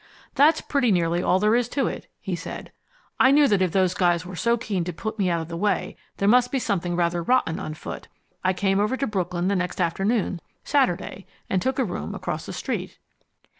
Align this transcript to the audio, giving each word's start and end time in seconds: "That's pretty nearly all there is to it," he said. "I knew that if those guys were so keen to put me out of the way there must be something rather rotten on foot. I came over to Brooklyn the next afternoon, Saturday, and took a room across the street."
"That's 0.33 0.61
pretty 0.61 0.91
nearly 0.91 1.21
all 1.21 1.37
there 1.37 1.53
is 1.53 1.69
to 1.69 1.85
it," 1.85 2.07
he 2.19 2.35
said. 2.35 2.71
"I 3.19 3.29
knew 3.29 3.47
that 3.47 3.61
if 3.61 3.71
those 3.71 3.93
guys 3.93 4.25
were 4.25 4.35
so 4.35 4.57
keen 4.57 4.83
to 4.85 4.91
put 4.91 5.19
me 5.19 5.29
out 5.29 5.41
of 5.41 5.47
the 5.47 5.55
way 5.55 5.95
there 6.17 6.27
must 6.27 6.51
be 6.51 6.57
something 6.57 6.95
rather 6.95 7.21
rotten 7.21 7.59
on 7.59 7.75
foot. 7.75 8.07
I 8.43 8.53
came 8.53 8.79
over 8.79 8.97
to 8.97 9.05
Brooklyn 9.05 9.47
the 9.47 9.55
next 9.55 9.79
afternoon, 9.79 10.41
Saturday, 10.63 11.27
and 11.51 11.61
took 11.61 11.77
a 11.77 11.83
room 11.85 12.15
across 12.15 12.47
the 12.47 12.51
street." 12.53 12.97